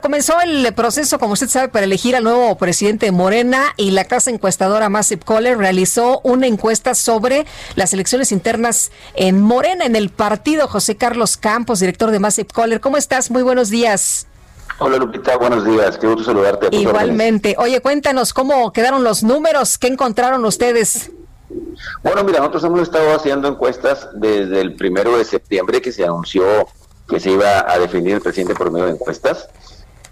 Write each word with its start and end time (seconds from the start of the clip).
Comenzó 0.00 0.40
el 0.40 0.72
proceso, 0.74 1.18
como 1.18 1.32
usted 1.32 1.48
sabe, 1.48 1.70
para 1.70 1.84
elegir 1.84 2.14
al 2.14 2.22
nuevo 2.22 2.56
presidente 2.56 3.06
de 3.06 3.12
Morena 3.12 3.74
y 3.76 3.90
la 3.90 4.04
casa 4.04 4.30
encuestadora 4.30 4.88
Massive 4.88 5.22
Caller 5.26 5.58
realizó 5.58 6.20
una 6.22 6.46
encuesta 6.46 6.94
sobre 6.94 7.46
las 7.74 7.92
elecciones 7.92 8.30
internas 8.30 8.92
en 9.14 9.42
Morena, 9.42 9.86
en 9.86 9.96
el 9.96 10.10
partido. 10.10 10.68
José 10.68 10.96
Carlos 10.96 11.36
Campos, 11.36 11.80
director 11.80 12.12
de 12.12 12.20
Massive 12.20 12.46
Caller. 12.46 12.80
¿Cómo 12.80 12.96
estás? 12.96 13.32
Muy 13.32 13.42
buenos 13.42 13.70
días. 13.70 14.28
Hola 14.78 14.98
Lupita, 14.98 15.36
buenos 15.36 15.64
días, 15.64 15.98
qué 15.98 16.06
gusto 16.06 16.22
saludarte. 16.22 16.68
Igualmente. 16.70 17.56
Oye, 17.58 17.80
cuéntanos 17.80 18.32
cómo 18.32 18.72
quedaron 18.72 19.02
los 19.02 19.24
números, 19.24 19.78
qué 19.78 19.88
encontraron 19.88 20.44
ustedes. 20.44 21.10
Bueno, 22.04 22.22
mira, 22.22 22.38
nosotros 22.38 22.62
hemos 22.62 22.82
estado 22.82 23.16
haciendo 23.16 23.48
encuestas 23.48 24.08
desde 24.14 24.60
el 24.60 24.76
primero 24.76 25.18
de 25.18 25.24
septiembre 25.24 25.82
que 25.82 25.90
se 25.90 26.04
anunció 26.04 26.68
que 27.08 27.18
se 27.18 27.30
iba 27.30 27.68
a 27.68 27.78
definir 27.80 28.14
el 28.14 28.20
presidente 28.20 28.54
por 28.54 28.70
medio 28.70 28.86
de 28.86 28.92
encuestas. 28.92 29.48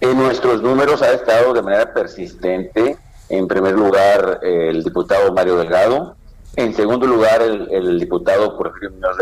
En 0.01 0.19
nuestros 0.19 0.63
números 0.63 1.03
ha 1.03 1.13
estado 1.13 1.55
de 1.55 1.63
manera 1.63 1.93
persistente, 1.93 2.97
en 3.29 3.49
primer 3.49 3.75
lugar, 3.75 4.41
el 4.43 4.85
diputado 4.85 5.33
Mario 5.33 5.57
Delgado, 5.57 6.17
en 6.57 6.75
segundo 6.75 7.07
lugar, 7.07 7.43
el, 7.43 8.01
diputado 8.01 8.57
Porfirio 8.57 8.91
Muñoz 8.91 9.17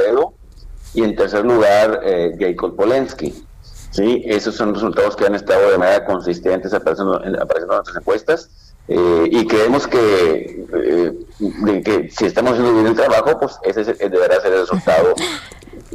y 0.94 1.02
en 1.02 1.16
tercer 1.16 1.44
lugar, 1.44 2.00
eh, 2.04 2.36
Jacob 2.38 2.76
Polensky. 2.76 3.44
¿sí? 3.90 4.22
Esos 4.24 4.54
son 4.54 4.72
resultados 4.74 5.16
que 5.16 5.26
han 5.26 5.34
estado 5.34 5.70
de 5.70 5.78
manera 5.78 6.04
consistente 6.04 6.68
apareciendo, 6.68 7.16
apareciendo 7.16 7.74
en 7.74 7.76
nuestras 7.78 7.96
encuestas. 7.96 8.50
Eh, 8.86 9.28
y 9.30 9.46
creemos 9.46 9.88
que, 9.88 10.66
eh, 10.74 11.82
que 11.82 12.10
si 12.10 12.26
estamos 12.26 12.52
haciendo 12.52 12.74
bien 12.74 12.86
el 12.86 12.94
trabajo, 12.94 13.40
pues 13.40 13.58
ese 13.64 13.94
deberá 13.94 14.40
ser 14.40 14.52
el 14.52 14.60
resultado 14.60 15.14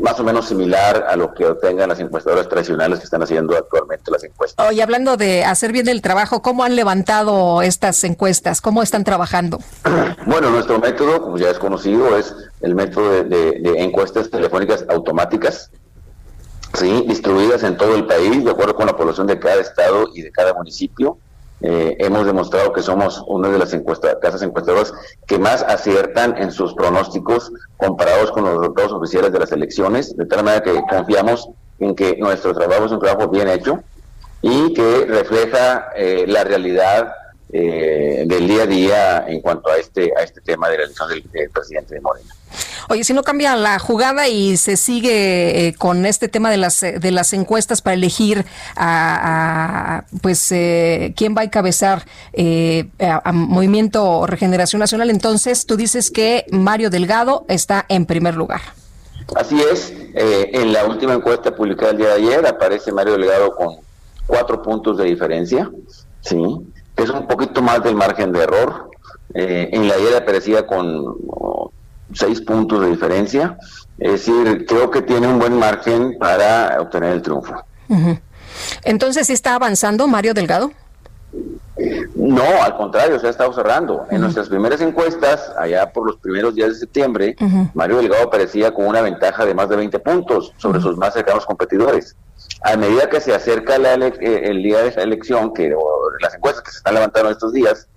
más 0.01 0.19
o 0.19 0.23
menos 0.23 0.47
similar 0.47 1.05
a 1.09 1.15
lo 1.15 1.33
que 1.33 1.45
obtengan 1.45 1.89
las 1.89 1.99
encuestadoras 1.99 2.47
tradicionales 2.47 2.99
que 2.99 3.05
están 3.05 3.23
haciendo 3.23 3.55
actualmente 3.57 4.11
las 4.11 4.23
encuestas. 4.23 4.67
Oye, 4.67 4.81
hablando 4.81 5.17
de 5.17 5.43
hacer 5.43 5.71
bien 5.71 5.87
el 5.87 6.01
trabajo, 6.01 6.41
¿cómo 6.41 6.63
han 6.63 6.75
levantado 6.75 7.61
estas 7.61 8.03
encuestas? 8.03 8.61
¿Cómo 8.61 8.83
están 8.83 9.03
trabajando? 9.03 9.59
Bueno, 10.25 10.49
nuestro 10.51 10.79
método, 10.79 11.21
como 11.21 11.37
ya 11.37 11.49
es 11.49 11.57
conocido, 11.57 12.15
es 12.17 12.35
el 12.61 12.75
método 12.75 13.23
de, 13.23 13.73
encuestas 13.77 14.29
telefónicas 14.29 14.85
automáticas, 14.89 15.71
¿sí? 16.73 17.05
distribuidas 17.07 17.63
en 17.63 17.77
todo 17.77 17.95
el 17.95 18.05
país, 18.05 18.43
de 18.43 18.51
acuerdo 18.51 18.75
con 18.75 18.85
la 18.85 18.95
población 18.95 19.27
de 19.27 19.39
cada 19.39 19.59
estado 19.59 20.09
y 20.13 20.21
de 20.21 20.31
cada 20.31 20.53
municipio. 20.53 21.17
Eh, 21.61 21.97
hemos 21.99 22.25
demostrado 22.25 22.71
que 22.71 22.81
somos 22.81 23.21
una 23.27 23.49
de 23.49 23.59
las 23.59 23.75
casas 24.21 24.41
encuestadoras 24.41 24.93
que 25.27 25.37
más 25.37 25.61
aciertan 25.63 26.37
en 26.37 26.51
sus 26.51 26.73
pronósticos 26.73 27.51
comparados 27.77 28.31
con 28.31 28.45
los 28.45 28.59
resultados 28.59 28.93
oficiales 28.93 29.33
de 29.33 29.39
las 29.39 29.51
elecciones, 29.51 30.15
de 30.15 30.25
tal 30.25 30.43
manera 30.43 30.63
que 30.63 30.81
confiamos 30.89 31.49
en 31.79 31.95
que 31.95 32.15
nuestro 32.17 32.53
trabajo 32.53 32.85
es 32.85 32.91
un 32.91 32.99
trabajo 32.99 33.29
bien 33.29 33.49
hecho 33.49 33.83
y 34.41 34.73
que 34.73 35.05
refleja 35.05 35.89
eh, 35.95 36.25
la 36.27 36.45
realidad 36.45 37.13
eh, 37.51 38.23
del 38.25 38.47
día 38.47 38.63
a 38.63 38.67
día 38.67 39.25
en 39.27 39.41
cuanto 39.41 39.69
a 39.69 39.77
este 39.77 40.13
a 40.15 40.23
este 40.23 40.39
tema 40.39 40.69
de 40.69 40.77
la 40.77 40.83
elección 40.83 41.09
del, 41.09 41.49
presidente 41.49 41.95
de 41.95 42.01
Morena. 42.01 42.33
Oye, 42.87 43.03
si 43.03 43.13
no 43.13 43.23
cambia 43.23 43.55
la 43.55 43.79
jugada 43.79 44.27
y 44.27 44.57
se 44.57 44.77
sigue 44.77 45.67
eh, 45.67 45.73
con 45.73 46.05
este 46.05 46.27
tema 46.27 46.49
de 46.49 46.57
las 46.57 46.79
de 46.79 47.11
las 47.11 47.33
encuestas 47.33 47.81
para 47.81 47.95
elegir 47.95 48.45
a, 48.75 50.05
pues 50.21 50.51
eh, 50.51 51.13
quién 51.15 51.35
va 51.35 51.41
a 51.41 51.43
encabezar 51.45 52.05
a, 52.99 53.31
Movimiento 53.31 54.25
Regeneración 54.25 54.79
Nacional, 54.79 55.09
entonces 55.09 55.65
tú 55.65 55.75
dices 55.75 56.11
que 56.11 56.45
Mario 56.51 56.89
Delgado 56.89 57.45
está 57.47 57.85
en 57.89 58.05
primer 58.05 58.35
lugar. 58.35 58.61
Así 59.35 59.61
es. 59.61 59.93
en 60.15 60.73
la 60.73 60.85
última 60.85 61.13
encuesta 61.13 61.55
publicada 61.55 61.91
el 61.91 61.97
día 61.97 62.07
de 62.07 62.13
ayer 62.13 62.47
aparece 62.47 62.91
Mario 62.91 63.13
Delgado 63.13 63.55
con 63.55 63.77
cuatro 64.25 64.61
puntos 64.61 64.97
de 64.97 65.05
diferencia, 65.05 65.69
sí 66.21 66.37
es 67.03 67.09
un 67.09 67.27
poquito 67.27 67.61
más 67.61 67.83
del 67.83 67.95
margen 67.95 68.31
de 68.31 68.43
error. 68.43 68.89
Eh, 69.33 69.69
en 69.71 69.87
la 69.87 69.93
ayer 69.93 70.15
aparecía 70.15 70.65
con 70.65 71.05
seis 72.13 72.41
puntos 72.41 72.81
de 72.81 72.87
diferencia. 72.91 73.57
Es 73.97 74.11
decir, 74.11 74.65
creo 74.67 74.89
que 74.89 75.01
tiene 75.01 75.27
un 75.27 75.39
buen 75.39 75.57
margen 75.57 76.17
para 76.17 76.77
obtener 76.79 77.13
el 77.13 77.21
triunfo. 77.21 77.53
Entonces, 78.83 79.27
¿sí 79.27 79.33
está 79.33 79.55
avanzando 79.55 80.07
Mario 80.07 80.33
Delgado? 80.33 80.71
No, 82.15 82.43
al 82.61 82.75
contrario, 82.75 83.19
se 83.19 83.27
ha 83.27 83.29
estado 83.29 83.53
cerrando. 83.53 84.05
En 84.09 84.21
nuestras 84.21 84.49
primeras 84.49 84.81
encuestas, 84.81 85.51
allá 85.57 85.91
por 85.91 86.05
los 86.05 86.17
primeros 86.17 86.55
días 86.55 86.69
de 86.69 86.75
septiembre, 86.75 87.35
Mario 87.73 87.97
Delgado 87.97 88.23
aparecía 88.23 88.73
con 88.73 88.85
una 88.85 89.01
ventaja 89.01 89.45
de 89.45 89.53
más 89.53 89.69
de 89.69 89.77
20 89.77 89.99
puntos 89.99 90.53
sobre 90.57 90.81
sus 90.81 90.97
más 90.97 91.13
cercanos 91.13 91.45
competidores 91.45 92.15
a 92.61 92.75
medida 92.75 93.09
que 93.09 93.21
se 93.21 93.33
acerca 93.33 93.75
eh, 93.75 94.41
el 94.43 94.63
día 94.63 94.81
de 94.81 94.89
esa 94.89 95.01
elección, 95.01 95.53
que 95.53 95.73
las 96.21 96.35
encuestas 96.35 96.63
que 96.63 96.71
se 96.71 96.77
están 96.77 96.95
levantando 96.95 97.29
estos 97.29 97.53
días, 97.53 97.87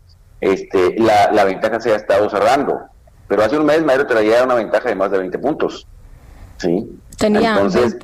este, 0.40 0.96
la, 0.98 1.44
ventaja 1.44 1.80
se 1.80 1.92
ha 1.92 1.96
estado 1.96 2.28
cerrando. 2.30 2.78
Pero 3.32 3.44
hace 3.44 3.56
un 3.56 3.64
mes 3.64 3.82
Mario 3.82 4.06
traía 4.06 4.44
una 4.44 4.56
ventaja 4.56 4.90
de 4.90 4.94
más 4.94 5.10
de 5.10 5.16
20 5.16 5.38
puntos. 5.38 5.86
¿sí? 6.58 6.86
Tenía 7.16 7.54
Entonces, 7.54 7.96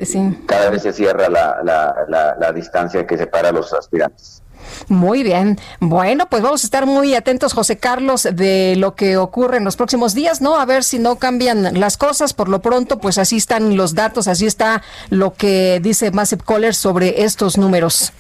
cada 0.46 0.70
vez 0.70 0.80
se 0.80 0.94
cierra 0.94 1.28
la, 1.28 1.58
la, 1.62 2.34
la 2.40 2.52
distancia 2.54 3.06
que 3.06 3.18
separa 3.18 3.50
a 3.50 3.52
los 3.52 3.70
aspirantes. 3.74 4.42
Muy 4.88 5.22
bien. 5.22 5.58
Bueno, 5.80 6.30
pues 6.30 6.42
vamos 6.42 6.64
a 6.64 6.66
estar 6.66 6.86
muy 6.86 7.14
atentos, 7.14 7.52
José 7.52 7.76
Carlos, 7.76 8.26
de 8.32 8.76
lo 8.78 8.94
que 8.94 9.18
ocurre 9.18 9.58
en 9.58 9.64
los 9.64 9.76
próximos 9.76 10.14
días, 10.14 10.40
¿no? 10.40 10.58
A 10.58 10.64
ver 10.64 10.82
si 10.82 10.98
no 10.98 11.16
cambian 11.16 11.78
las 11.78 11.98
cosas. 11.98 12.32
Por 12.32 12.48
lo 12.48 12.62
pronto, 12.62 12.96
pues 12.98 13.18
así 13.18 13.36
están 13.36 13.76
los 13.76 13.94
datos, 13.94 14.28
así 14.28 14.46
está 14.46 14.82
lo 15.10 15.34
que 15.34 15.78
dice 15.82 16.10
Massive 16.10 16.42
Caller 16.42 16.74
sobre 16.74 17.22
estos 17.24 17.58
números. 17.58 18.14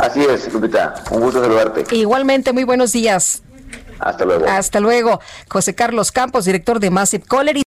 Así 0.00 0.20
es, 0.24 0.52
Lupita. 0.52 0.94
Un 1.12 1.20
gusto 1.20 1.40
saludarte. 1.40 1.84
Igualmente, 1.94 2.52
muy 2.52 2.64
buenos 2.64 2.90
días. 2.90 3.44
Hasta 4.02 4.24
luego. 4.24 4.46
Hasta 4.48 4.80
luego. 4.80 5.20
José 5.48 5.74
Carlos 5.74 6.12
Campos, 6.12 6.44
director 6.44 6.80
de 6.80 6.90
Massive 6.90 7.24
Caller. 7.26 7.61